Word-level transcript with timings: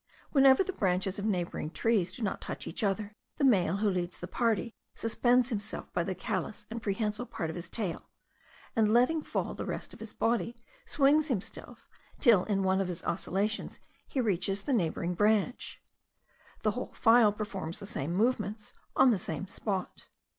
Whenever 0.31 0.63
the 0.63 0.73
branches 0.73 1.19
of 1.19 1.25
neighbouring 1.25 1.69
trees 1.69 2.11
do 2.11 2.23
not 2.23 2.41
touch 2.41 2.65
each 2.65 2.81
other, 2.83 3.13
the 3.37 3.43
male 3.43 3.77
who 3.77 3.87
leads 3.87 4.17
the 4.17 4.27
party 4.27 4.73
suspends 4.95 5.49
himself 5.49 5.93
by 5.93 6.03
the 6.03 6.15
callous 6.15 6.65
and 6.71 6.81
prehensile 6.81 7.27
part 7.27 7.51
of 7.51 7.55
his 7.55 7.69
tail; 7.69 8.09
and, 8.75 8.91
letting 8.91 9.21
fall 9.21 9.53
the 9.53 9.63
rest 9.63 9.93
of 9.93 9.99
his 9.99 10.11
body, 10.11 10.55
swings 10.87 11.27
himself 11.27 11.87
till 12.19 12.45
in 12.45 12.63
one 12.63 12.81
of 12.81 12.87
his 12.87 13.03
oscillations 13.03 13.79
he 14.07 14.19
reaches 14.19 14.63
the 14.63 14.73
neighbouring 14.73 15.13
branch. 15.13 15.79
The 16.63 16.71
whole 16.71 16.93
file 16.95 17.31
performs 17.31 17.77
the 17.77 17.85
same 17.85 18.11
movements 18.11 18.73
on 18.95 19.11
the 19.11 19.19
same 19.19 19.45
spot. 19.45 20.07